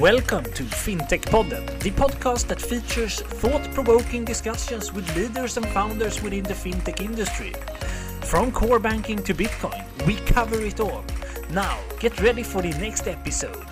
Welcome 0.00 0.44
to 0.44 0.62
FinTech 0.62 1.22
Podden, 1.22 1.64
the 1.80 1.90
podcast 1.90 2.48
that 2.48 2.60
features 2.60 3.22
thought 3.22 3.62
provoking 3.72 4.26
discussions 4.26 4.92
with 4.92 5.16
leaders 5.16 5.56
and 5.56 5.66
founders 5.68 6.22
within 6.22 6.42
the 6.42 6.52
fintech 6.52 7.00
industry. 7.00 7.54
From 8.20 8.52
core 8.52 8.78
banking 8.78 9.22
to 9.22 9.32
Bitcoin, 9.32 9.82
we 10.06 10.16
cover 10.16 10.60
it 10.60 10.80
all. 10.80 11.02
Now, 11.48 11.78
get 11.98 12.20
ready 12.20 12.42
for 12.42 12.60
the 12.60 12.72
next 12.72 13.08
episode. 13.08 13.64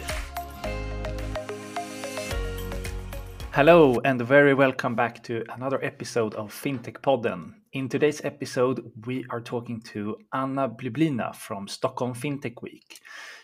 Hello, 3.55 4.01
and 4.05 4.21
very 4.21 4.53
welcome 4.53 4.97
back 4.97 5.23
to 5.23 5.45
another 5.55 5.79
episode 5.85 6.35
of 6.35 6.53
FinTech 6.53 7.01
Podden. 7.03 7.55
In 7.73 7.89
today's 7.89 8.21
episode, 8.25 8.91
we 9.07 9.25
are 9.31 9.41
talking 9.41 9.81
to 9.83 10.17
Anna 10.33 10.69
Blyblina 10.69 11.33
from 11.37 11.69
Stockholm 11.69 12.15
FinTech 12.15 12.61
Week. 12.63 12.99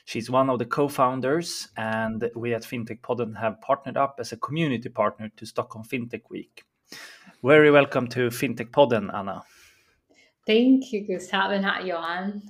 She's 0.06 0.28
one 0.28 0.50
of 0.50 0.58
the 0.58 0.64
co 0.64 0.88
founders, 0.88 1.68
and 1.76 2.28
we 2.34 2.54
at 2.54 2.62
FinTech 2.62 3.02
Podden 3.02 3.38
have 3.38 3.60
partnered 3.60 3.96
up 3.96 4.16
as 4.18 4.32
a 4.32 4.36
community 4.38 4.88
partner 4.88 5.30
to 5.36 5.46
Stockholm 5.46 5.84
FinTech 5.84 6.22
Week. 6.28 6.64
Very 7.44 7.70
welcome 7.70 8.08
to 8.08 8.30
FinTech 8.30 8.72
Podden, 8.72 9.14
Anna. 9.14 9.44
Thank 10.44 10.90
you, 10.90 11.06
Gustav 11.06 11.52
and 11.52 11.86
Johan. 11.86 12.42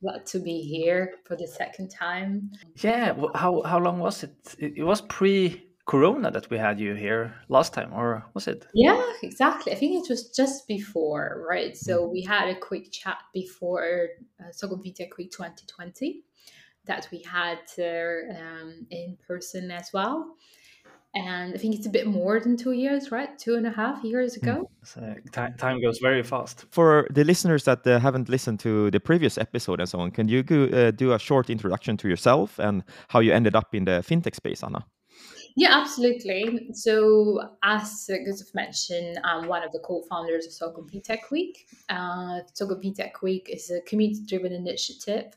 Glad 0.00 0.26
to 0.26 0.38
be 0.38 0.60
here 0.60 1.14
for 1.24 1.34
the 1.34 1.48
second 1.48 1.88
time. 1.88 2.52
Yeah, 2.76 3.16
how, 3.34 3.62
how 3.62 3.80
long 3.80 3.98
was 3.98 4.22
it? 4.22 4.54
It 4.60 4.84
was 4.84 5.00
pre 5.00 5.71
corona 5.84 6.30
that 6.30 6.48
we 6.48 6.58
had 6.58 6.78
you 6.78 6.94
here 6.94 7.34
last 7.48 7.72
time 7.72 7.92
or 7.92 8.24
was 8.34 8.46
it? 8.46 8.66
Yeah 8.74 9.02
exactly. 9.22 9.72
I 9.72 9.76
think 9.76 10.04
it 10.04 10.10
was 10.10 10.30
just 10.30 10.68
before 10.68 11.44
right? 11.48 11.76
So 11.76 12.06
mm. 12.06 12.12
we 12.12 12.22
had 12.22 12.48
a 12.48 12.54
quick 12.54 12.92
chat 12.92 13.18
before 13.32 14.08
uh, 14.40 14.50
Stockholm 14.52 14.82
FinTech 14.82 15.16
Week 15.18 15.30
2020 15.30 16.22
that 16.84 17.08
we 17.12 17.22
had 17.22 17.60
uh, 17.78 18.40
um, 18.40 18.86
in 18.90 19.16
person 19.26 19.70
as 19.70 19.90
well. 19.92 20.36
And 21.14 21.52
i 21.54 21.58
think 21.58 21.74
it's 21.74 21.84
a 21.84 21.90
bit 21.90 22.06
more 22.06 22.40
than 22.40 22.56
two 22.56 22.72
years 22.72 23.12
right? 23.12 23.38
Two 23.38 23.56
and 23.56 23.66
a 23.66 23.70
half 23.70 24.02
years 24.02 24.36
ago. 24.36 24.70
Mm. 24.82 24.86
so 24.86 25.14
time, 25.30 25.54
time 25.58 25.80
goes 25.82 25.98
very 25.98 26.22
fast. 26.22 26.64
For 26.70 27.06
the 27.10 27.24
listeners 27.24 27.64
that 27.64 27.86
uh, 27.86 27.98
haven't 27.98 28.28
listened 28.28 28.60
to 28.60 28.90
the 28.90 29.00
previous 29.00 29.36
episode 29.36 29.80
and 29.80 29.88
so 29.88 30.00
on 30.00 30.10
can 30.10 30.28
you 30.28 30.42
go, 30.42 30.64
uh, 30.64 30.90
do 30.90 31.12
a 31.12 31.18
short 31.18 31.50
introduction 31.50 31.96
to 31.98 32.08
yourself 32.08 32.58
and 32.58 32.82
how 33.08 33.20
you 33.20 33.32
ended 33.32 33.54
up 33.54 33.74
in 33.74 33.84
the 33.84 34.02
fintech 34.08 34.34
space 34.34 34.62
anna 34.62 34.86
yeah, 35.56 35.80
absolutely. 35.80 36.70
So, 36.72 37.56
as 37.62 38.08
Gustav 38.08 38.54
mentioned, 38.54 39.20
I'm 39.24 39.48
one 39.48 39.62
of 39.62 39.72
the 39.72 39.80
co-founders 39.80 40.46
of 40.46 40.52
Stockholm 40.52 40.88
FinTech 40.88 41.30
Week. 41.30 41.66
Uh, 41.88 42.40
FinTech 42.80 43.22
Week 43.22 43.48
is 43.52 43.70
a 43.70 43.80
community-driven 43.82 44.52
initiative 44.52 45.34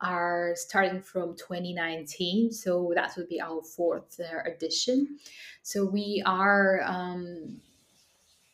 are 0.00 0.52
starting 0.54 1.02
from 1.02 1.34
2019 1.36 2.52
so 2.52 2.92
that 2.94 3.12
would 3.16 3.28
be 3.28 3.40
our 3.40 3.60
fourth 3.62 4.20
uh, 4.20 4.48
edition 4.48 5.18
so 5.62 5.84
we 5.84 6.22
are 6.24 6.82
um, 6.86 7.60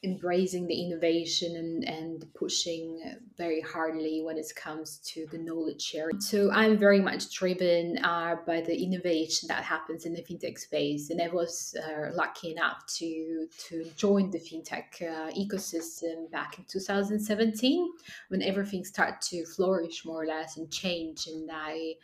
embracing 0.04 0.66
the 0.66 0.80
innovation 0.80 1.56
and, 1.56 1.84
and 1.88 2.26
pushing 2.34 3.00
very 3.36 3.60
hardly 3.60 4.22
when 4.22 4.36
it 4.36 4.52
comes 4.54 4.98
to 4.98 5.26
the 5.32 5.38
knowledge 5.38 5.82
sharing. 5.82 6.20
So 6.20 6.50
I'm 6.52 6.78
very 6.78 7.00
much 7.00 7.32
driven 7.34 7.98
uh, 8.04 8.36
by 8.46 8.60
the 8.60 8.76
innovation 8.76 9.48
that 9.48 9.64
happens 9.64 10.04
in 10.04 10.12
the 10.12 10.22
fintech 10.22 10.58
space, 10.58 11.10
and 11.10 11.20
I 11.20 11.28
was 11.28 11.74
uh, 11.82 12.10
lucky 12.14 12.52
enough 12.52 12.86
to 12.98 13.48
to 13.68 13.90
join 13.96 14.30
the 14.30 14.38
fintech 14.38 15.02
uh, 15.02 15.30
ecosystem 15.32 16.30
back 16.30 16.58
in 16.58 16.64
2017 16.64 17.92
when 18.28 18.42
everything 18.42 18.84
started 18.84 19.20
to 19.22 19.44
flourish 19.46 20.04
more 20.04 20.22
or 20.22 20.26
less 20.26 20.56
and 20.56 20.70
change, 20.70 21.26
and 21.26 21.50
I 21.52 21.94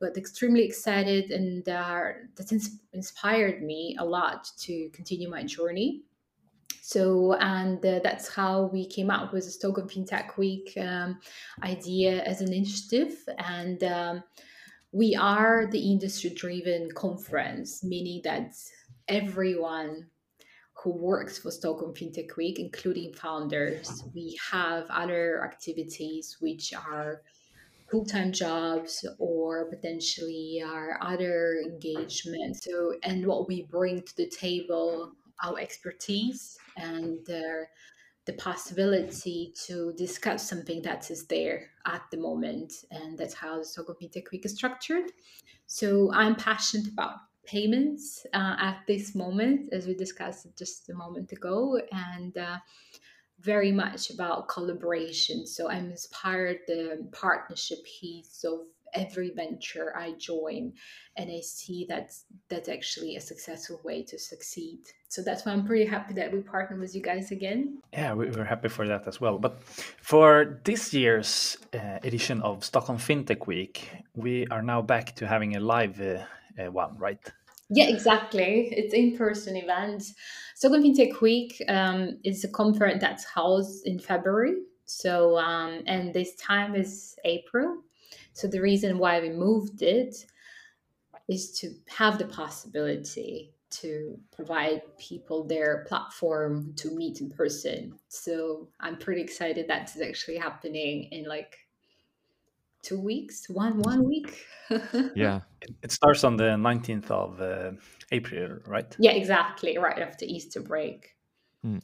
got 0.00 0.16
extremely 0.16 0.64
excited, 0.64 1.30
and 1.30 1.68
uh, 1.68 2.02
that 2.36 2.68
inspired 2.92 3.62
me 3.62 3.96
a 3.98 4.04
lot 4.04 4.50
to 4.58 4.88
continue 4.90 5.28
my 5.30 5.44
journey 5.44 6.02
so, 6.80 7.34
and 7.34 7.84
uh, 7.84 8.00
that's 8.02 8.28
how 8.28 8.70
we 8.72 8.86
came 8.86 9.10
up 9.10 9.32
with 9.32 9.44
the 9.44 9.50
Stockholm 9.50 9.88
FinTech 9.88 10.36
Week 10.36 10.72
um, 10.80 11.18
idea 11.62 12.22
as 12.22 12.40
an 12.40 12.52
initiative. 12.52 13.16
And 13.38 13.82
um, 13.84 14.24
we 14.92 15.16
are 15.16 15.66
the 15.66 15.90
industry 15.90 16.30
driven 16.30 16.90
conference, 16.92 17.82
meaning 17.82 18.20
that 18.24 18.54
everyone 19.08 20.06
who 20.74 20.90
works 20.90 21.38
for 21.38 21.50
Stockholm 21.50 21.94
FinTech 21.94 22.36
Week, 22.36 22.58
including 22.58 23.12
founders, 23.14 24.04
we 24.14 24.38
have 24.50 24.86
other 24.90 25.44
activities 25.44 26.36
which 26.40 26.74
are 26.74 27.22
full-time 27.92 28.32
jobs 28.32 29.06
or 29.18 29.66
potentially 29.66 30.62
our 30.64 30.98
other 31.02 31.58
engagements 31.62 32.64
so 32.64 32.94
and 33.02 33.26
what 33.26 33.46
we 33.46 33.64
bring 33.70 34.00
to 34.00 34.16
the 34.16 34.26
table 34.28 35.12
our 35.44 35.58
expertise 35.58 36.56
and 36.76 37.28
the 38.24 38.32
possibility 38.34 39.52
to 39.66 39.92
discuss 39.96 40.48
something 40.48 40.80
that 40.82 41.10
is 41.10 41.26
there 41.26 41.70
at 41.86 42.02
the 42.10 42.16
moment. 42.16 42.72
And 42.90 43.18
that's 43.18 43.34
how 43.34 43.58
the 43.58 43.64
Stockholm 43.64 43.98
FinTech 44.00 44.30
Week 44.30 44.44
is 44.44 44.54
structured. 44.54 45.10
So 45.66 46.12
I'm 46.12 46.36
passionate 46.36 46.88
about 46.92 47.16
payments 47.44 48.24
uh, 48.32 48.56
at 48.60 48.82
this 48.86 49.14
moment, 49.14 49.72
as 49.72 49.86
we 49.86 49.94
discussed 49.94 50.46
just 50.56 50.88
a 50.90 50.94
moment 50.94 51.32
ago, 51.32 51.80
and 51.90 52.36
uh, 52.38 52.58
very 53.40 53.72
much 53.72 54.10
about 54.10 54.48
collaboration. 54.48 55.46
So 55.46 55.68
I'm 55.68 55.90
inspired 55.90 56.58
the 56.68 57.08
partnership 57.10 57.78
piece 57.84 58.44
of 58.44 58.60
every 58.94 59.30
venture 59.34 59.96
I 59.96 60.12
join, 60.18 60.72
and 61.16 61.30
I 61.30 61.40
see 61.40 61.86
that 61.88 62.12
that's 62.48 62.68
actually 62.68 63.16
a 63.16 63.20
successful 63.20 63.80
way 63.84 64.02
to 64.04 64.18
succeed. 64.18 64.80
So 65.08 65.22
that's 65.22 65.44
why 65.44 65.52
I'm 65.52 65.66
pretty 65.66 65.84
happy 65.84 66.14
that 66.14 66.32
we 66.32 66.40
partner 66.40 66.78
with 66.78 66.94
you 66.94 67.02
guys 67.02 67.30
again. 67.30 67.80
Yeah, 67.92 68.14
we're 68.14 68.44
happy 68.44 68.68
for 68.68 68.86
that 68.88 69.06
as 69.06 69.20
well. 69.20 69.38
But 69.38 69.62
for 69.62 70.60
this 70.64 70.94
year's 70.94 71.56
uh, 71.74 71.98
edition 72.02 72.40
of 72.42 72.64
Stockholm 72.64 72.98
FinTech 72.98 73.46
Week, 73.46 73.90
we 74.14 74.46
are 74.48 74.62
now 74.62 74.82
back 74.82 75.14
to 75.16 75.26
having 75.26 75.56
a 75.56 75.60
live 75.60 76.00
uh, 76.00 76.24
uh, 76.58 76.70
one, 76.70 76.96
right? 76.98 77.20
Yeah, 77.68 77.88
exactly. 77.88 78.68
It's 78.70 78.92
in-person 78.92 79.56
event. 79.56 80.04
Stockholm 80.56 80.82
FinTech 80.82 81.20
Week 81.20 81.62
um, 81.68 82.18
is 82.24 82.44
a 82.44 82.48
conference 82.48 83.00
that's 83.00 83.24
housed 83.24 83.86
in 83.86 83.98
February. 83.98 84.56
So, 84.84 85.38
um, 85.38 85.82
and 85.86 86.12
this 86.12 86.34
time 86.36 86.74
is 86.74 87.14
April. 87.24 87.78
So 88.32 88.48
the 88.48 88.60
reason 88.60 88.98
why 88.98 89.20
we 89.20 89.30
moved 89.30 89.82
it 89.82 90.26
is 91.28 91.50
to 91.60 91.74
have 91.88 92.18
the 92.18 92.26
possibility 92.26 93.52
to 93.70 94.18
provide 94.34 94.82
people 94.98 95.44
their 95.44 95.84
platform 95.88 96.74
to 96.76 96.90
meet 96.90 97.20
in 97.20 97.30
person. 97.30 97.98
So 98.08 98.68
I'm 98.80 98.96
pretty 98.96 99.22
excited 99.22 99.66
that's 99.66 100.00
actually 100.00 100.36
happening 100.36 101.04
in 101.10 101.24
like 101.24 101.56
two 102.82 103.00
weeks, 103.00 103.48
one 103.48 103.78
one 103.78 104.06
week. 104.06 104.44
yeah, 105.14 105.40
it 105.82 105.92
starts 105.92 106.24
on 106.24 106.36
the 106.36 106.56
19th 106.56 107.10
of 107.10 107.40
uh, 107.40 107.72
April, 108.10 108.58
right? 108.66 108.94
Yeah, 108.98 109.12
exactly, 109.12 109.78
right 109.78 109.98
after 109.98 110.26
Easter 110.26 110.60
break. 110.60 111.14
Mm. 111.64 111.80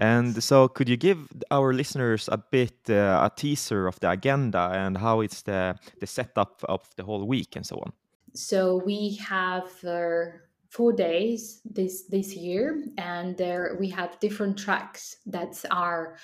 And 0.00 0.42
so, 0.42 0.68
could 0.68 0.88
you 0.88 0.96
give 0.96 1.28
our 1.50 1.72
listeners 1.72 2.28
a 2.32 2.38
bit 2.38 2.74
uh, 2.88 3.28
a 3.28 3.32
teaser 3.34 3.86
of 3.86 4.00
the 4.00 4.10
agenda 4.10 4.70
and 4.74 4.98
how 4.98 5.20
it's 5.20 5.42
the 5.42 5.76
the 6.00 6.06
setup 6.06 6.64
of 6.68 6.88
the 6.96 7.04
whole 7.04 7.24
week 7.24 7.54
and 7.56 7.64
so 7.64 7.76
on? 7.76 7.92
So 8.34 8.82
we 8.84 9.16
have 9.16 9.84
uh, 9.84 10.26
four 10.68 10.92
days 10.92 11.60
this 11.64 12.04
this 12.08 12.34
year, 12.34 12.84
and 12.98 13.36
there 13.36 13.76
we 13.78 13.88
have 13.90 14.18
different 14.20 14.58
tracks 14.58 15.16
that 15.26 15.64
are 15.70 16.16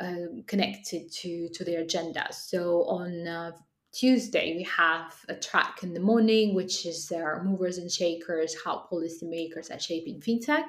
uh, 0.00 0.42
connected 0.46 1.12
to 1.12 1.48
to 1.50 1.64
the 1.64 1.76
agenda. 1.76 2.26
So 2.32 2.84
on 2.84 3.28
uh, 3.28 3.52
Tuesday, 3.92 4.56
we 4.56 4.64
have 4.64 5.14
a 5.28 5.34
track 5.34 5.82
in 5.82 5.94
the 5.94 6.00
morning, 6.00 6.54
which 6.54 6.86
is 6.86 7.12
our 7.12 7.44
movers 7.44 7.78
and 7.78 7.90
shakers, 7.90 8.56
how 8.64 8.88
policymakers 8.90 9.70
are 9.70 9.78
shaping 9.78 10.20
fintech. 10.20 10.64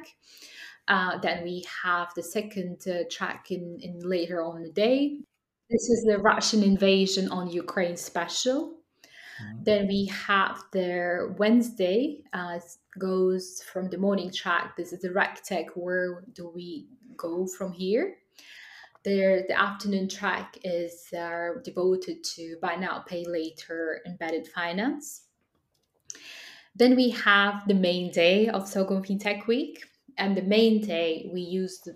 Uh, 0.87 1.17
then 1.19 1.43
we 1.43 1.65
have 1.83 2.09
the 2.15 2.23
second 2.23 2.85
uh, 2.87 3.03
track 3.09 3.51
in, 3.51 3.77
in 3.81 3.99
later 3.99 4.43
on 4.43 4.63
the 4.63 4.71
day. 4.71 5.19
This 5.69 5.89
is 5.89 6.03
the 6.03 6.17
Russian 6.19 6.61
invasion 6.61 7.29
on 7.29 7.49
Ukraine 7.49 7.95
special. 7.95 8.75
Mm-hmm. 9.41 9.63
Then 9.63 9.87
we 9.87 10.05
have 10.07 10.61
the 10.71 11.33
Wednesday 11.37 12.23
uh, 12.33 12.59
goes 12.99 13.63
from 13.71 13.89
the 13.89 13.97
morning 13.97 14.31
track. 14.31 14.75
This 14.75 14.93
is 14.93 15.01
the 15.01 15.09
RegTech. 15.09 15.67
Where 15.75 16.23
do 16.33 16.51
we 16.53 16.87
go 17.17 17.47
from 17.47 17.71
here? 17.71 18.15
There, 19.03 19.43
the 19.47 19.59
afternoon 19.59 20.07
track 20.07 20.57
is 20.63 21.07
uh, 21.17 21.59
devoted 21.63 22.23
to 22.35 22.57
buy 22.61 22.75
now, 22.75 23.03
pay 23.05 23.25
later, 23.25 24.01
embedded 24.05 24.47
finance. 24.47 25.23
Then 26.75 26.95
we 26.95 27.09
have 27.09 27.67
the 27.67 27.73
main 27.73 28.11
day 28.11 28.47
of 28.47 28.67
Stockholm 28.67 29.03
FinTech 29.03 29.45
Week 29.45 29.83
and 30.17 30.37
the 30.37 30.41
main 30.43 30.81
day 30.81 31.29
we 31.33 31.41
use 31.41 31.79
the 31.79 31.95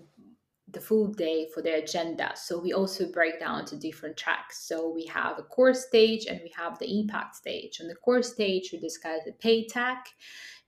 the 0.70 0.80
full 0.80 1.08
day 1.08 1.48
for 1.54 1.62
the 1.62 1.82
agenda. 1.82 2.32
So 2.34 2.58
we 2.58 2.72
also 2.72 3.10
break 3.10 3.40
down 3.40 3.64
to 3.66 3.76
different 3.76 4.16
tracks. 4.16 4.66
So 4.68 4.90
we 4.90 5.06
have 5.06 5.38
a 5.38 5.42
core 5.42 5.74
stage 5.74 6.26
and 6.26 6.40
we 6.42 6.52
have 6.56 6.78
the 6.78 7.00
impact 7.00 7.36
stage. 7.36 7.80
On 7.80 7.88
the 7.88 7.94
core 7.94 8.22
stage, 8.22 8.70
we 8.72 8.78
discuss 8.78 9.20
the 9.24 9.32
pay 9.32 9.66
tech, 9.66 10.08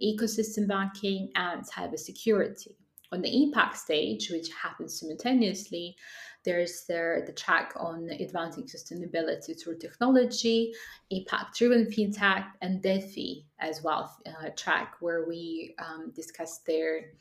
ecosystem 0.02 0.66
banking, 0.66 1.30
and 1.34 1.62
cybersecurity. 1.66 2.68
On 3.12 3.20
the 3.20 3.42
impact 3.42 3.76
stage, 3.76 4.30
which 4.30 4.48
happens 4.50 5.00
simultaneously, 5.00 5.96
there's 6.44 6.84
there 6.88 7.22
the 7.26 7.32
track 7.32 7.72
on 7.76 8.08
advancing 8.10 8.64
sustainability 8.64 9.60
through 9.60 9.78
technology, 9.78 10.72
impact-driven 11.10 11.86
fintech, 11.86 12.46
and 12.62 12.82
DeFi 12.82 13.46
as 13.58 13.82
well, 13.82 14.16
uh, 14.26 14.48
track 14.56 14.94
where 15.00 15.26
we 15.26 15.74
um, 15.78 16.12
discuss 16.14 16.60
there 16.66 17.12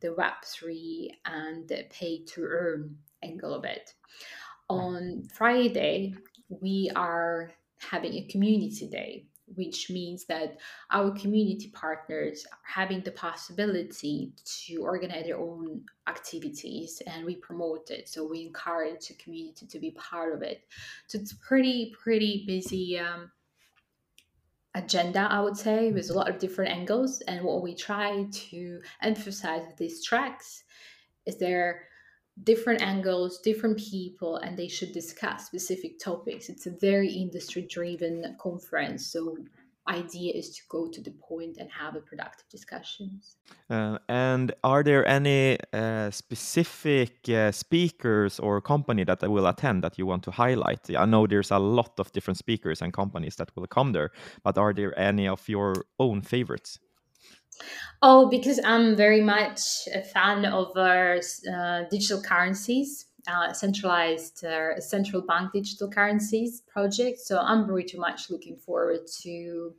the 0.00 0.08
Web3 0.08 1.08
and 1.26 1.68
the 1.68 1.84
play 1.90 2.22
to 2.26 2.42
earn 2.42 2.96
angle 3.22 3.54
of 3.54 3.64
it. 3.64 3.94
On 4.68 5.22
Friday, 5.32 6.14
we 6.48 6.90
are 6.96 7.52
having 7.78 8.14
a 8.14 8.26
community 8.28 8.88
day, 8.88 9.26
which 9.54 9.90
means 9.90 10.24
that 10.26 10.58
our 10.90 11.10
community 11.12 11.68
partners 11.68 12.46
are 12.50 12.58
having 12.64 13.00
the 13.00 13.10
possibility 13.10 14.32
to 14.44 14.76
organize 14.78 15.24
their 15.24 15.38
own 15.38 15.82
activities 16.08 17.02
and 17.06 17.24
we 17.24 17.36
promote 17.36 17.90
it. 17.90 18.08
So 18.08 18.26
we 18.26 18.46
encourage 18.46 19.08
the 19.08 19.14
community 19.14 19.66
to 19.66 19.78
be 19.78 19.90
part 19.92 20.34
of 20.34 20.42
it. 20.42 20.62
So 21.06 21.18
it's 21.18 21.32
pretty, 21.32 21.94
pretty 22.02 22.44
busy. 22.46 22.98
Um, 22.98 23.30
agenda, 24.74 25.28
I 25.30 25.40
would 25.40 25.56
say, 25.56 25.92
with 25.92 26.10
a 26.10 26.14
lot 26.14 26.30
of 26.30 26.38
different 26.38 26.72
angles. 26.72 27.20
And 27.22 27.44
what 27.44 27.62
we 27.62 27.74
try 27.74 28.26
to 28.30 28.80
emphasize 29.02 29.62
with 29.66 29.76
these 29.76 30.02
tracks 30.04 30.64
is 31.26 31.36
there 31.38 31.88
different 32.44 32.82
angles, 32.82 33.38
different 33.38 33.78
people, 33.78 34.36
and 34.36 34.58
they 34.58 34.68
should 34.68 34.92
discuss 34.92 35.46
specific 35.46 35.98
topics. 35.98 36.48
It's 36.48 36.66
a 36.66 36.70
very 36.70 37.10
industry 37.10 37.62
driven 37.62 38.36
conference. 38.40 39.06
So 39.06 39.36
idea 39.88 40.32
is 40.32 40.50
to 40.50 40.62
go 40.68 40.88
to 40.88 41.00
the 41.00 41.10
point 41.10 41.56
and 41.58 41.68
have 41.70 41.96
a 41.96 42.00
productive 42.00 42.48
discussions. 42.48 43.36
Uh, 43.68 43.98
and 44.08 44.54
are 44.62 44.82
there 44.82 45.06
any 45.06 45.58
uh, 45.72 46.10
specific 46.10 47.28
uh, 47.28 47.50
speakers 47.50 48.38
or 48.38 48.60
company 48.60 49.04
that 49.04 49.24
I 49.24 49.28
will 49.28 49.46
attend 49.46 49.82
that 49.82 49.98
you 49.98 50.06
want 50.06 50.22
to 50.24 50.30
highlight? 50.30 50.88
I 50.96 51.04
know 51.04 51.26
there's 51.26 51.50
a 51.50 51.58
lot 51.58 51.98
of 51.98 52.12
different 52.12 52.38
speakers 52.38 52.80
and 52.80 52.92
companies 52.92 53.36
that 53.36 53.50
will 53.56 53.66
come 53.66 53.92
there, 53.92 54.10
but 54.44 54.58
are 54.58 54.72
there 54.72 54.98
any 54.98 55.26
of 55.26 55.48
your 55.48 55.74
own 55.98 56.22
favorites? 56.22 56.78
Oh, 58.02 58.28
because 58.28 58.60
I'm 58.64 58.96
very 58.96 59.20
much 59.20 59.60
a 59.94 60.02
fan 60.02 60.44
of 60.44 60.76
uh, 60.76 61.84
digital 61.90 62.22
currencies 62.22 63.06
uh, 63.28 63.52
centralized 63.52 64.44
uh, 64.44 64.80
central 64.80 65.22
bank 65.22 65.52
digital 65.52 65.88
currencies 65.88 66.62
project. 66.62 67.20
So 67.20 67.38
I'm 67.38 67.66
pretty 67.66 67.98
much 67.98 68.30
looking 68.30 68.56
forward 68.56 69.06
to 69.22 69.74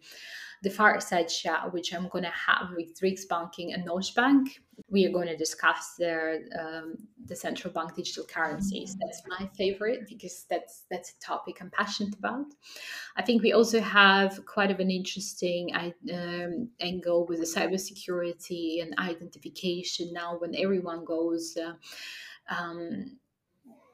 the 0.61 0.69
fireside 0.69 1.27
chat, 1.27 1.73
which 1.73 1.93
I'm 1.93 2.07
going 2.07 2.23
to 2.23 2.29
have 2.29 2.69
with 2.75 2.99
Riksbanken 3.01 3.73
and 3.73 3.85
Norges 3.85 4.15
Bank. 4.15 4.62
We 4.89 5.05
are 5.05 5.11
going 5.11 5.27
to 5.27 5.37
discuss 5.37 5.95
their 5.97 6.41
um, 6.59 6.95
the 7.25 7.35
central 7.35 7.73
bank 7.73 7.95
digital 7.95 8.25
currencies. 8.25 8.95
That's 8.99 9.21
my 9.27 9.49
favorite 9.57 10.07
because 10.07 10.45
that's 10.49 10.85
that's 10.89 11.11
a 11.11 11.19
topic 11.19 11.57
I'm 11.61 11.71
passionate 11.71 12.15
about. 12.15 12.47
I 13.15 13.21
think 13.21 13.43
we 13.43 13.53
also 13.53 13.79
have 13.79 14.45
quite 14.45 14.71
of 14.71 14.79
an 14.79 14.91
interesting 14.91 15.73
um, 15.75 16.69
angle 16.79 17.25
with 17.25 17.39
the 17.39 17.45
cybersecurity 17.45 18.81
and 18.81 18.93
identification 18.97 20.13
now 20.13 20.37
when 20.37 20.55
everyone 20.55 21.05
goes. 21.05 21.57
Uh, 21.57 21.73
um, 22.49 23.17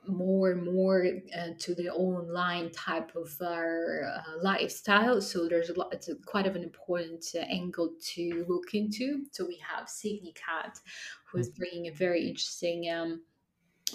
more 0.08 0.52
and 0.52 0.64
more 0.64 1.06
uh, 1.38 1.50
to 1.60 1.76
the 1.76 1.90
online 1.90 2.72
type 2.72 3.16
of 3.16 3.36
uh, 3.42 4.22
lifestyle. 4.42 5.22
So 5.22 5.48
there's 5.48 5.70
a 5.70 5.78
lot, 5.78 5.94
it's 5.94 6.10
a, 6.10 6.16
quite 6.26 6.48
of 6.48 6.56
an 6.56 6.64
important 6.64 7.26
uh, 7.36 7.40
angle 7.40 7.94
to 8.14 8.46
look 8.48 8.74
into. 8.74 9.26
So 9.32 9.46
we 9.46 9.62
have 9.68 9.88
Signicat, 9.88 10.80
who 11.26 11.38
is 11.38 11.50
mm. 11.50 11.58
bringing 11.58 11.88
a 11.88 11.92
very 11.92 12.28
interesting 12.28 12.90
um, 12.92 13.22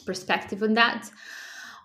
perspective 0.07 0.63
on 0.63 0.75
that. 0.75 1.11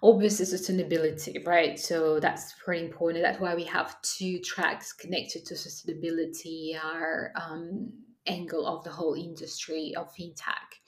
Obviously, 0.01 0.45
sustainability, 0.45 1.45
right? 1.45 1.77
So 1.77 2.21
that's 2.21 2.54
pretty 2.63 2.86
important. 2.86 3.24
That's 3.24 3.39
why 3.39 3.54
we 3.54 3.66
have 3.66 4.01
two 4.01 4.39
tracks 4.39 4.94
connected 4.94 5.45
to 5.48 5.56
sustainability, 5.56 6.81
our 6.81 7.33
um, 7.36 7.92
angle 8.25 8.66
of 8.66 8.83
the 8.86 8.92
whole 8.92 9.16
industry 9.16 9.94
of 9.98 10.13
fintech. 10.16 10.80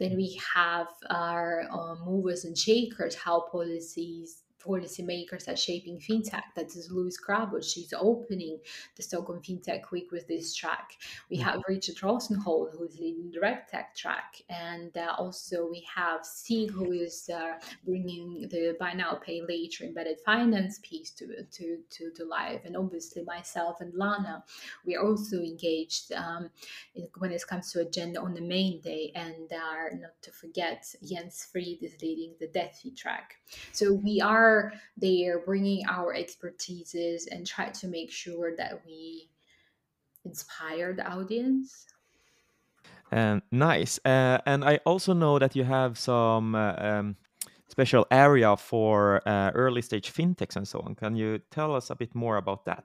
Then 0.00 0.16
we 0.16 0.40
have 0.54 0.88
our 1.10 1.68
uh, 1.70 1.94
movers 2.04 2.44
and 2.44 2.58
shakers, 2.58 3.14
how 3.14 3.46
policies 3.52 4.42
policymakers 4.64 5.48
are 5.48 5.56
shaping 5.56 5.98
fintech. 5.98 6.42
That 6.56 6.74
is 6.76 6.90
Louise 6.90 7.18
Grabo. 7.20 7.62
She's 7.62 7.92
opening 7.98 8.58
the 8.96 9.02
Stockholm 9.02 9.40
Fintech 9.40 9.90
Week 9.90 10.10
with 10.12 10.26
this 10.28 10.54
track. 10.54 10.92
We 11.30 11.38
mm-hmm. 11.38 11.48
have 11.48 11.62
Richard 11.68 11.96
Rosenhold, 11.96 12.76
who 12.76 12.84
is 12.84 12.98
leading 12.98 13.30
the 13.30 13.40
RegTech 13.40 13.94
track. 13.96 14.42
And 14.48 14.96
uh, 14.96 15.14
also 15.18 15.68
we 15.70 15.86
have 15.94 16.24
Sig, 16.24 16.70
who 16.70 16.92
is 16.92 17.30
uh, 17.32 17.54
bringing 17.84 18.48
the 18.50 18.76
Buy 18.78 18.92
Now, 18.92 19.14
Pay 19.14 19.42
Later 19.42 19.84
embedded 19.84 20.20
finance 20.24 20.80
piece 20.82 21.10
to, 21.12 21.26
to, 21.42 21.78
to, 21.90 22.10
to 22.10 22.24
life. 22.24 22.62
And 22.64 22.76
obviously 22.76 23.22
myself 23.22 23.80
and 23.80 23.94
Lana, 23.94 24.44
we 24.84 24.96
are 24.96 25.06
also 25.06 25.36
engaged 25.36 26.12
um, 26.12 26.50
when 27.18 27.32
it 27.32 27.46
comes 27.46 27.72
to 27.72 27.80
agenda 27.80 28.20
on 28.20 28.34
the 28.34 28.40
main 28.40 28.80
day. 28.80 29.12
And 29.14 29.52
uh, 29.52 29.96
not 29.96 30.20
to 30.22 30.32
forget, 30.32 30.84
Jens 31.02 31.48
Fried 31.50 31.82
is 31.82 31.96
leading 32.02 32.34
the 32.38 32.48
DeFi 32.48 32.90
track. 32.92 33.36
So 33.72 33.92
we 33.92 34.20
are 34.20 34.49
are 34.50 34.72
there 34.96 35.38
bringing 35.40 35.86
our 35.88 36.14
expertises 36.14 37.26
and 37.30 37.46
try 37.46 37.68
to 37.80 37.86
make 37.86 38.10
sure 38.10 38.56
that 38.56 38.82
we 38.86 39.30
inspire 40.24 40.92
the 40.92 41.06
audience. 41.06 41.86
Um, 43.12 43.42
nice. 43.50 43.98
Uh, 44.04 44.38
and 44.46 44.64
i 44.64 44.76
also 44.84 45.12
know 45.12 45.38
that 45.38 45.56
you 45.56 45.64
have 45.64 45.98
some 45.98 46.54
uh, 46.54 46.74
um, 46.78 47.16
special 47.68 48.06
area 48.10 48.56
for 48.56 49.20
uh, 49.26 49.50
early 49.54 49.82
stage 49.82 50.12
fintechs 50.12 50.56
and 50.56 50.66
so 50.66 50.80
on. 50.80 50.94
Can 50.94 51.16
you 51.16 51.40
tell 51.50 51.74
us 51.74 51.90
a 51.90 51.96
bit 51.96 52.14
more 52.14 52.36
about 52.36 52.64
that 52.66 52.84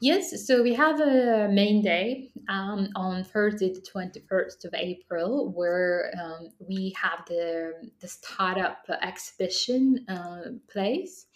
Yes, 0.00 0.46
so 0.46 0.62
we 0.62 0.74
have 0.74 1.00
a 1.00 1.48
main 1.50 1.82
day 1.82 2.30
um, 2.48 2.88
on 2.94 3.24
Thursday, 3.24 3.72
the 3.72 3.80
21st 3.80 4.64
of 4.64 4.74
April, 4.74 5.52
where 5.52 6.12
um, 6.22 6.50
we 6.58 6.94
have 7.00 7.24
the, 7.26 7.72
the 8.00 8.08
startup 8.08 8.84
exhibition 9.02 10.04
uh, 10.08 10.50
place. 10.68 11.26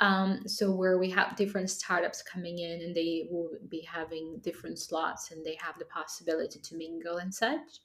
Um, 0.00 0.40
so 0.46 0.72
where 0.72 0.98
we 0.98 1.10
have 1.10 1.36
different 1.36 1.68
startups 1.68 2.22
coming 2.22 2.58
in 2.58 2.80
and 2.80 2.94
they 2.94 3.28
will 3.30 3.50
be 3.68 3.82
having 3.82 4.40
different 4.42 4.78
slots 4.78 5.30
and 5.30 5.44
they 5.44 5.58
have 5.60 5.78
the 5.78 5.84
possibility 5.84 6.58
to 6.58 6.76
mingle 6.76 7.18
and 7.18 7.34
such. 7.34 7.80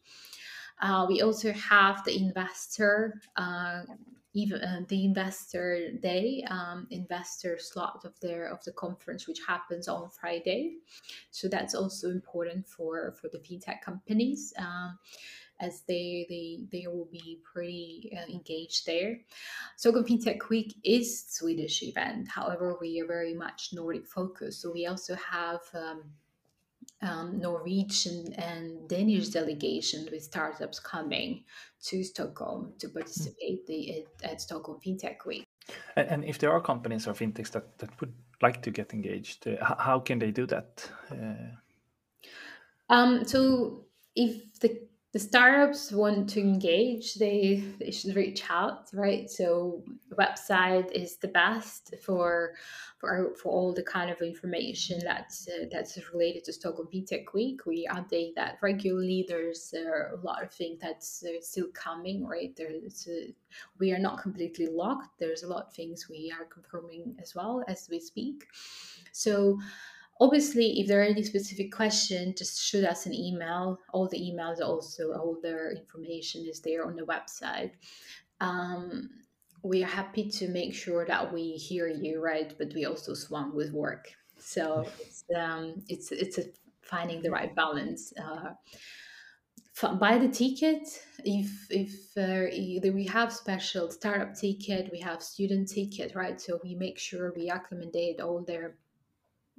Uh, 0.82 1.06
we 1.08 1.22
also 1.22 1.52
have 1.54 2.04
the 2.06 2.18
investor 2.18 3.20
uh, 3.36 3.82
even 4.36 4.62
uh, 4.62 4.82
the 4.90 5.04
investor 5.06 5.92
day 6.02 6.46
um, 6.52 6.86
investor 6.92 7.58
slot 7.58 8.02
of 8.06 8.20
their 8.20 8.48
of 8.52 8.64
the 8.66 8.72
conference 8.74 9.28
which 9.28 9.40
happens 9.48 9.88
on 9.88 10.10
friday 10.10 10.76
so 11.32 11.48
that's 11.48 11.74
also 11.74 12.10
important 12.10 12.68
for 12.68 13.14
for 13.20 13.30
the 13.30 13.40
fintech 13.40 13.82
companies 13.82 14.54
um, 14.60 15.00
as 15.60 15.84
they 15.88 16.26
they 16.30 16.60
they 16.72 16.88
will 16.88 17.08
be 17.12 17.40
pretty 17.44 18.12
uh, 18.16 18.30
engaged 18.32 18.86
there. 18.86 19.20
So 19.78 19.92
Fintech 19.92 20.50
Week 20.50 20.76
is 20.84 21.26
Swedish 21.28 21.84
event. 21.84 22.28
However, 22.28 22.78
we 22.80 23.00
are 23.02 23.08
very 23.08 23.34
much 23.34 23.70
Nordic 23.74 24.08
focused. 24.08 24.62
So 24.62 24.72
we 24.72 24.86
also 24.86 25.16
have 25.16 25.62
um, 25.74 26.04
um, 27.06 27.40
Norwegian 27.40 28.34
and 28.34 28.90
Danish 28.90 29.30
delegation 29.30 30.08
with 30.12 30.24
startups 30.24 30.80
coming 30.80 31.44
to 31.84 32.04
Stockholm 32.04 32.74
to 32.80 32.90
participate 32.90 33.66
the, 33.68 34.06
at, 34.24 34.32
at 34.32 34.42
Stockholm 34.42 34.80
FinTech 34.86 35.26
Week. 35.26 35.46
And, 35.96 36.08
and, 36.10 36.26
if 36.26 36.40
there 36.40 36.52
are 36.52 36.62
companies 36.62 37.08
or 37.08 37.14
fintechs 37.14 37.52
that, 37.52 37.78
that 37.80 38.00
would 38.00 38.14
like 38.42 38.62
to 38.64 38.72
get 38.72 38.94
engaged, 38.94 39.48
uh, 39.48 39.76
how 39.78 40.00
can 40.00 40.20
they 40.20 40.32
do 40.32 40.46
that? 40.48 40.90
Uh... 41.12 41.56
Um, 42.90 43.26
so 43.26 43.86
if 44.16 44.60
the 44.60 44.85
the 45.16 45.20
startups 45.20 45.94
want 45.94 46.30
to 46.32 46.42
engage, 46.42 47.14
they 47.14 47.64
they 47.80 47.90
should 47.90 48.18
reach 48.18 48.44
out, 48.50 48.90
right? 48.92 49.30
So 49.32 49.82
website 50.14 50.92
is 50.92 51.16
the 51.16 51.30
best 51.30 51.96
for 52.04 52.56
for 52.98 53.34
for 53.42 53.50
all 53.50 53.72
the 53.72 53.82
kind 53.82 54.12
of 54.12 54.20
information 54.20 55.00
that's 55.02 55.48
uh, 55.48 55.68
that's 55.72 55.98
related 56.12 56.44
to 56.44 56.52
Stockholm 56.52 56.90
FinTech 56.94 57.34
Week. 57.34 57.66
We 57.66 57.88
update 57.88 58.36
that 58.36 58.58
regularly. 58.62 59.24
There's 59.26 59.74
uh, 59.74 60.18
a 60.18 60.20
lot 60.22 60.44
of 60.44 60.52
things 60.52 60.80
that's 60.82 61.24
uh, 61.24 61.40
still 61.40 61.70
coming, 61.74 62.28
right? 62.28 62.54
There's 62.54 63.08
uh, 63.08 63.32
we 63.80 63.94
are 63.94 64.00
not 64.08 64.22
completely 64.22 64.68
locked. 64.68 65.18
There's 65.18 65.44
a 65.44 65.48
lot 65.48 65.68
of 65.68 65.74
things 65.74 66.10
we 66.10 66.34
are 66.38 66.44
confirming 66.44 67.16
as 67.22 67.34
well 67.34 67.64
as 67.70 67.88
we 67.90 68.02
speak. 68.02 68.48
So 69.14 69.60
obviously 70.20 70.80
if 70.80 70.88
there 70.88 71.02
are 71.02 71.04
any 71.04 71.24
specific 71.24 71.72
questions 71.72 72.40
just 72.40 72.62
shoot 72.62 72.86
us 72.86 73.06
an 73.06 73.14
email. 73.14 73.80
All 73.94 74.08
the 74.08 74.20
emails 74.20 74.62
also 74.62 75.14
all 75.14 75.38
their 75.42 75.72
information 75.72 76.46
is 76.46 76.62
there 76.62 76.86
on 76.86 76.96
the 76.96 77.04
website. 77.04 77.72
Um, 78.42 79.10
we 79.64 79.84
are 79.84 79.88
happy 79.88 80.30
to 80.30 80.48
make 80.48 80.74
sure 80.76 81.06
that 81.06 81.34
we 81.34 81.54
hear 81.54 81.88
you 81.88 82.22
right? 82.22 82.54
But 82.58 82.74
we 82.74 82.86
also 82.86 83.14
swam 83.14 83.56
with 83.56 83.72
work. 83.72 84.08
So 84.38 84.86
it's 85.00 85.24
um, 85.36 85.84
it's 85.88 86.12
it's 86.12 86.38
a 86.38 86.44
finding 86.82 87.22
the 87.22 87.32
right 87.32 87.56
balance 87.56 88.14
uh, 88.18 88.52
buy 90.00 90.18
the 90.18 90.30
ticket. 90.30 90.88
If 91.24 91.68
if 91.70 91.94
uh, 92.18 92.94
we 92.94 93.06
have 93.06 93.34
special 93.34 93.92
startup 93.92 94.36
ticket 94.36 94.92
we 94.92 95.00
have 95.00 95.24
student 95.24 95.70
ticket 95.70 96.16
right? 96.16 96.40
So 96.40 96.60
we 96.64 96.76
make 96.76 97.00
sure 97.00 97.34
we 97.36 97.50
accommodate 97.50 98.22
all 98.22 98.44
their 98.44 98.76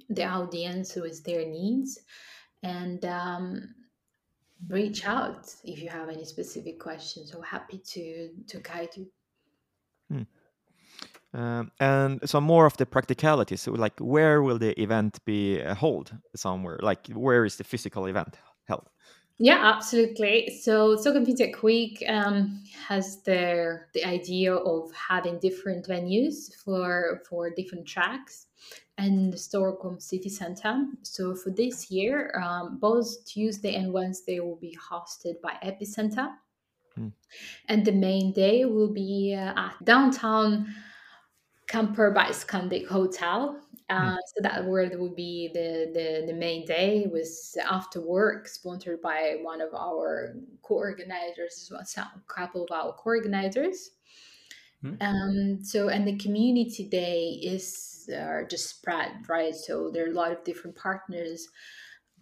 the 0.09 0.25
audience 0.25 0.95
with 0.95 1.23
their 1.23 1.45
needs 1.45 1.99
and 2.63 3.03
um, 3.05 3.75
reach 4.69 5.05
out 5.05 5.53
if 5.63 5.81
you 5.81 5.89
have 5.89 6.09
any 6.09 6.25
specific 6.25 6.79
questions. 6.79 7.31
So 7.31 7.41
happy 7.41 7.79
to 7.93 8.29
to 8.47 8.59
guide 8.59 8.89
you. 8.95 9.07
Hmm. 10.09 10.23
um, 11.33 11.71
and 11.81 12.29
some 12.29 12.45
more 12.45 12.65
of 12.65 12.77
the 12.77 12.85
practicalities 12.85 13.61
so 13.61 13.73
like 13.73 13.99
where 13.99 14.41
will 14.41 14.57
the 14.57 14.81
event 14.81 15.19
be 15.25 15.59
held 15.59 16.15
somewhere? 16.35 16.79
Like 16.81 17.07
where 17.07 17.45
is 17.45 17.57
the 17.57 17.65
physical 17.65 18.05
event 18.07 18.37
held 18.67 18.89
yeah, 19.39 19.73
absolutely. 19.75 20.59
So 20.61 20.95
Stockholm 20.95 21.25
FinTech 21.25 21.61
Week 21.61 22.03
um, 22.07 22.63
has 22.87 23.21
their 23.21 23.89
the 23.93 24.03
idea 24.03 24.53
of 24.53 24.91
having 24.93 25.39
different 25.39 25.87
venues 25.87 26.55
for 26.55 27.21
for 27.29 27.51
different 27.51 27.87
tracks 27.87 28.47
and 28.97 29.31
the 29.31 29.37
Stockholm 29.37 29.99
City 29.99 30.29
Center. 30.29 30.85
So 31.03 31.35
for 31.35 31.51
this 31.51 31.91
year, 31.91 32.33
um, 32.41 32.79
both 32.79 33.25
Tuesday 33.25 33.75
and 33.75 33.93
Wednesday 33.93 34.39
will 34.39 34.55
be 34.55 34.75
hosted 34.75 35.39
by 35.41 35.53
Epicenter. 35.63 36.29
Mm. 36.99 37.11
And 37.67 37.85
the 37.85 37.91
main 37.91 38.33
day 38.33 38.65
will 38.65 38.91
be 38.91 39.35
uh, 39.35 39.53
at 39.55 39.75
downtown 39.83 40.67
Camper 41.67 42.09
by 42.11 42.29
Scandic 42.29 42.87
Hotel. 42.87 43.59
Uh, 43.89 44.11
mm. 44.11 44.17
So 44.25 44.41
that 44.41 44.65
where 44.65 44.89
would 44.97 45.15
be 45.15 45.49
the, 45.53 45.91
the, 45.93 46.25
the 46.27 46.37
main 46.37 46.65
day 46.65 47.07
was 47.11 47.57
after 47.63 48.01
work, 48.01 48.47
sponsored 48.47 49.01
by 49.01 49.37
one 49.41 49.61
of 49.61 49.73
our 49.73 50.35
co-organizers, 50.61 51.69
so 51.69 51.77
a 51.77 52.21
couple 52.27 52.63
of 52.63 52.71
our 52.71 52.93
co-organizers. 52.93 53.91
Mm. 54.83 55.01
Um, 55.01 55.63
so 55.63 55.89
and 55.89 56.07
the 56.07 56.17
community 56.17 56.87
day 56.87 57.39
is 57.41 58.09
uh, 58.15 58.43
just 58.49 58.69
spread 58.69 59.11
right. 59.27 59.55
So 59.55 59.89
there 59.91 60.05
are 60.05 60.11
a 60.11 60.13
lot 60.13 60.31
of 60.31 60.43
different 60.43 60.75
partners 60.75 61.47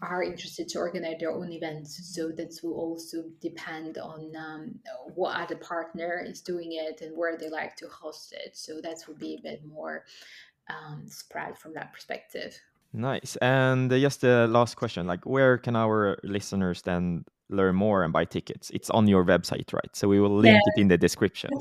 are 0.02 0.24
interested 0.24 0.68
to 0.70 0.80
organize 0.80 1.20
their 1.20 1.32
own 1.32 1.52
events. 1.52 2.14
So 2.14 2.30
that 2.30 2.60
will 2.64 2.74
also 2.74 3.24
depend 3.42 3.98
on 3.98 4.32
um, 4.36 4.80
what 5.16 5.36
other 5.38 5.56
partner 5.56 6.24
is 6.26 6.42
doing 6.42 6.74
it 6.74 7.02
and 7.02 7.16
where 7.16 7.38
they 7.38 7.50
like 7.50 7.76
to 7.78 7.88
host 7.88 8.34
it. 8.34 8.58
So 8.58 8.82
that 8.82 8.98
will 9.08 9.16
be 9.16 9.36
a 9.36 9.42
bit 9.42 9.66
more 9.66 10.04
um, 10.70 11.08
spread 11.08 11.58
from 11.58 11.74
that 11.74 11.94
perspective. 11.94 12.60
Nice. 12.94 13.36
And 13.38 13.92
uh, 13.92 14.00
just 14.00 14.22
the 14.22 14.48
last 14.48 14.76
question, 14.76 15.06
like 15.06 15.26
where 15.26 15.58
can 15.58 15.76
our 15.76 16.18
listeners 16.24 16.82
then 16.82 17.26
learn 17.50 17.76
more 17.76 18.04
and 18.04 18.14
buy 18.14 18.26
tickets? 18.26 18.72
It's 18.72 18.90
on 18.90 19.08
your 19.08 19.26
website, 19.26 19.74
right? 19.74 19.94
So 19.94 20.08
we 20.08 20.20
will 20.20 20.36
link 20.36 20.56
yeah. 20.56 20.74
it 20.76 20.82
in 20.82 20.88
the 20.88 20.98
description. 20.98 21.52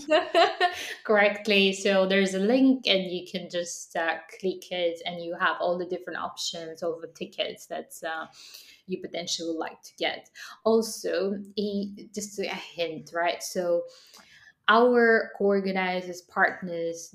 Correctly. 1.05 1.73
So 1.73 2.07
there's 2.07 2.35
a 2.35 2.39
link 2.39 2.87
and 2.87 3.11
you 3.11 3.27
can 3.31 3.51
just 3.51 3.97
uh, 3.97 4.17
click 4.41 4.71
it 4.71 5.03
and 5.05 5.23
you 5.23 5.37
have 5.39 5.57
all 5.61 5.77
the 5.77 5.85
different 5.87 6.19
options 6.19 6.83
of 6.83 7.01
the 7.01 7.09
tickets 7.09 7.67
that 7.67 7.93
uh, 8.07 8.27
you 8.87 9.01
potentially 9.01 9.49
would 9.49 9.59
like 9.59 9.83
to 9.83 9.93
get. 9.99 10.31
Also, 10.65 11.39
just 12.15 12.39
a 12.39 12.47
hint, 12.47 13.11
right? 13.13 13.43
So 13.43 13.83
our 14.69 15.33
co-organizers, 15.37 16.23
partners, 16.23 17.15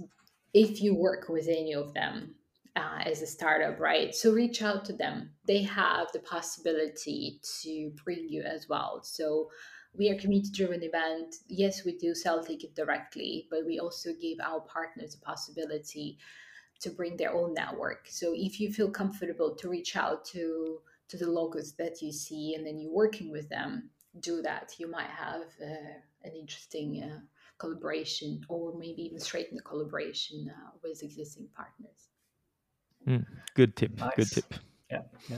if 0.53 0.81
you 0.81 0.95
work 0.95 1.29
with 1.29 1.47
any 1.47 1.73
of 1.73 1.93
them, 1.93 2.35
uh, 2.75 2.99
as 3.05 3.21
a 3.21 3.27
startup, 3.27 3.79
right? 3.79 4.13
So 4.15 4.31
reach 4.31 4.61
out 4.61 4.85
to 4.85 4.93
them. 4.93 5.31
They 5.45 5.63
have 5.63 6.11
the 6.11 6.19
possibility 6.19 7.41
to 7.63 7.91
bring 8.03 8.29
you 8.29 8.43
as 8.43 8.69
well. 8.69 9.01
So 9.03 9.49
we 9.97 10.09
are 10.09 10.19
community 10.19 10.51
driven 10.53 10.83
event. 10.83 11.35
Yes, 11.47 11.83
we 11.83 11.97
do 11.97 12.13
sell 12.13 12.43
ticket 12.43 12.75
directly, 12.75 13.47
but 13.49 13.65
we 13.65 13.79
also 13.79 14.11
give 14.21 14.39
our 14.39 14.61
partners 14.61 15.15
a 15.15 15.25
possibility 15.25 16.17
to 16.81 16.89
bring 16.89 17.17
their 17.17 17.33
own 17.33 17.53
network. 17.53 18.07
So 18.09 18.33
if 18.35 18.59
you 18.59 18.71
feel 18.71 18.89
comfortable 18.89 19.55
to 19.55 19.69
reach 19.69 19.95
out 19.95 20.23
to 20.25 20.79
to 21.09 21.17
the 21.17 21.29
locals 21.29 21.73
that 21.73 22.03
you 22.03 22.11
see 22.11 22.53
and 22.53 22.63
then 22.63 22.77
you're 22.77 22.93
working 22.93 23.31
with 23.31 23.49
them, 23.49 23.89
do 24.19 24.43
that. 24.43 24.75
You 24.77 24.91
might 24.91 25.09
have 25.09 25.41
uh, 25.59 25.97
an 26.23 26.33
interesting 26.39 27.01
uh, 27.03 27.19
collaboration 27.59 28.41
or 28.49 28.77
maybe 28.77 29.01
even 29.03 29.19
straighten 29.19 29.55
the 29.55 29.63
collaboration 29.63 30.49
uh, 30.49 30.71
with 30.81 31.03
existing 31.03 31.47
partners. 31.55 32.09
Mm, 33.07 33.25
good 33.55 33.75
tip. 33.75 33.97
Nice. 33.99 34.15
Good 34.15 34.31
tip. 34.31 34.53
Yeah, 34.91 35.01
yeah. 35.29 35.37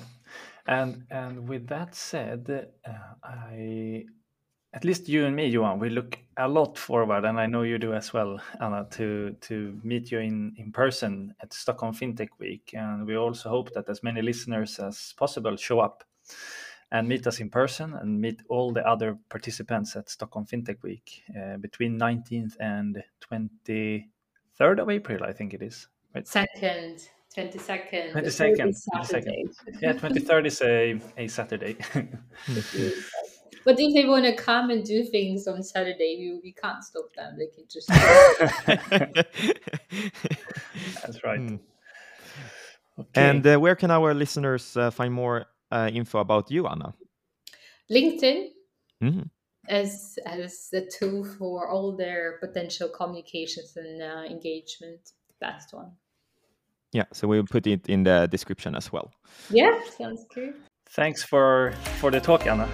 And 0.68 1.04
and 1.10 1.50
with 1.50 1.68
that 1.68 1.96
said, 1.96 2.70
uh, 2.86 2.92
I 3.24 4.06
at 4.74 4.86
least 4.86 5.10
you 5.10 5.26
and 5.26 5.36
me, 5.36 5.48
Johan, 5.48 5.80
we 5.80 5.90
look 5.90 6.18
a 6.38 6.48
lot 6.48 6.78
forward, 6.78 7.26
and 7.26 7.40
I 7.40 7.46
know 7.46 7.64
you 7.64 7.78
do 7.78 7.94
as 7.94 8.14
well, 8.14 8.40
Anna, 8.62 8.88
to 8.92 9.36
to 9.42 9.80
meet 9.84 10.12
you 10.12 10.20
in 10.20 10.54
in 10.58 10.72
person 10.72 11.36
at 11.42 11.54
Stockholm 11.54 11.94
FinTech 11.94 12.30
Week, 12.40 12.74
and 12.74 13.06
we 13.06 13.16
also 13.18 13.50
hope 13.50 13.74
that 13.74 13.90
as 13.90 14.04
many 14.04 14.22
listeners 14.22 14.80
as 14.80 15.14
possible 15.18 15.58
show 15.58 15.80
up 15.80 16.04
and 16.92 17.08
meet 17.08 17.26
us 17.26 17.40
in 17.40 17.50
person 17.50 17.94
and 17.94 18.20
meet 18.20 18.42
all 18.50 18.74
the 18.74 18.86
other 18.88 19.18
participants 19.30 19.96
at 19.96 20.10
Stockholm 20.10 20.46
FinTech 20.46 20.84
Week 20.84 21.24
uh, 21.40 21.58
between 21.58 21.98
19th 21.98 22.58
and 22.60 23.02
23rd 23.32 24.80
of 24.80 24.90
April, 24.90 25.24
I 25.24 25.32
think 25.32 25.54
it 25.54 25.62
is. 25.62 25.88
Right? 26.14 26.28
Second. 26.28 27.08
22nd. 27.36 28.12
22nd. 28.12 28.76
22nd. 28.94 29.82
Yeah, 29.82 29.94
23rd 29.94 30.46
is 30.48 30.62
a, 30.62 31.00
a 31.18 31.28
Saturday. 31.30 31.78
but 33.64 33.80
if 33.80 33.94
they 33.94 34.06
want 34.06 34.26
to 34.26 34.36
come 34.36 34.70
and 34.70 34.84
do 34.84 35.06
things 35.06 35.48
on 35.48 35.64
Saturday, 35.64 36.18
we, 36.20 36.42
we 36.44 36.52
can't 36.52 36.84
stop 36.84 37.06
them. 37.16 37.38
They 37.38 37.48
can 37.48 37.64
just. 37.70 37.88
That's 41.02 41.24
right. 41.24 41.40
Mm. 41.40 41.60
Okay. 43.00 43.10
And 43.16 43.48
uh, 43.48 43.58
where 43.58 43.78
can 43.78 43.92
our 43.92 44.14
listeners 44.14 44.76
uh, 44.76 44.92
find 44.92 45.14
more 45.14 45.46
uh, 45.72 45.90
info 45.94 46.20
about 46.20 46.52
you, 46.52 46.68
Anna? 46.68 46.94
LinkedIn. 47.92 48.48
Mm-hmm. 49.04 49.22
As, 49.68 50.18
as 50.26 50.70
the 50.72 50.90
tool 50.98 51.24
for 51.24 51.70
all 51.70 51.96
their 51.96 52.40
potential 52.40 52.90
communications 52.90 53.74
and 53.78 54.02
uh, 54.02 54.24
engagement, 54.26 55.12
best 55.40 55.74
one. 55.74 55.92
Yeah, 56.94 57.06
so 57.14 57.28
we'll 57.28 57.46
put 57.46 57.68
it 57.68 57.88
in 57.88 58.04
the 58.04 58.28
description 58.30 58.76
as 58.76 58.92
well. 58.92 59.12
Yeah, 59.50 59.80
sounds 59.98 60.26
good. 60.34 60.56
Thanks 60.90 61.24
for 61.24 61.74
for 62.00 62.12
the 62.12 62.20
talk, 62.20 62.46
Anna. 62.48 62.68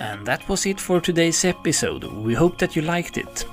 And 0.00 0.26
that 0.26 0.48
was 0.48 0.66
it 0.66 0.80
for 0.80 1.00
today's 1.00 1.44
episode. 1.44 2.04
We 2.04 2.34
hope 2.34 2.58
that 2.58 2.74
you 2.74 2.82
liked 2.82 3.18
it. 3.18 3.44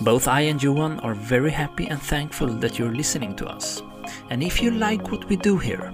Both 0.00 0.26
I 0.26 0.42
and 0.42 0.60
Johan 0.60 1.00
are 1.00 1.14
very 1.14 1.50
happy 1.50 1.86
and 1.86 2.00
thankful 2.00 2.48
that 2.58 2.78
you're 2.78 2.94
listening 2.94 3.36
to 3.36 3.46
us. 3.46 3.82
And 4.30 4.42
if 4.42 4.62
you 4.62 4.70
like 4.70 5.12
what 5.12 5.28
we 5.28 5.36
do 5.36 5.58
here, 5.58 5.92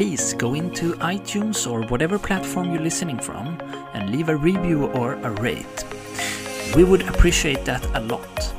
please 0.00 0.32
go 0.32 0.54
into 0.54 0.94
iTunes 0.94 1.70
or 1.70 1.82
whatever 1.88 2.18
platform 2.18 2.72
you're 2.72 2.80
listening 2.80 3.18
from 3.18 3.60
and 3.92 4.08
leave 4.08 4.30
a 4.30 4.34
review 4.34 4.86
or 4.92 5.12
a 5.12 5.30
rate. 5.42 5.84
We 6.74 6.84
would 6.84 7.06
appreciate 7.06 7.66
that 7.66 7.84
a 7.94 8.00
lot. 8.00 8.54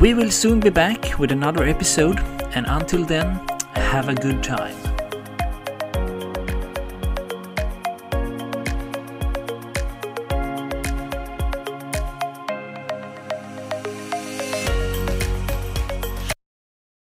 We 0.00 0.14
will 0.14 0.30
soon 0.30 0.58
be 0.58 0.70
back 0.70 1.18
with 1.18 1.32
another 1.32 1.64
episode, 1.64 2.18
and 2.54 2.64
until 2.66 3.04
then, 3.04 3.26
have 3.74 4.08
a 4.08 4.14
good 4.14 4.42
time. 4.42 4.87